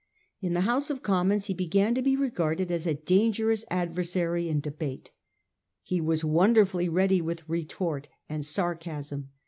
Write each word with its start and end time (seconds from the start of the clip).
In 0.41 0.53
the 0.53 0.61
House 0.61 0.89
of 0.89 1.03
Commons 1.03 1.45
he 1.45 1.53
began 1.53 1.93
to 1.93 2.01
be 2.01 2.15
regarded 2.15 2.71
as 2.71 2.87
a 2.87 2.95
dangerous 2.95 3.63
adversary 3.69 4.49
in 4.49 4.59
debate. 4.59 5.11
He 5.83 6.01
was 6.01 6.25
wonderfully 6.25 6.89
ready 6.89 7.21
with 7.21 7.47
retort 7.47 8.07
and 8.27 8.43
sarcasm. 8.43 9.29